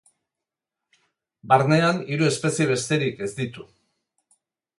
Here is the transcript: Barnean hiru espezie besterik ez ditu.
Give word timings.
Barnean 1.51 1.99
hiru 2.15 2.27
espezie 2.31 2.67
besterik 2.73 3.23
ez 3.27 3.31
ditu. 3.43 3.69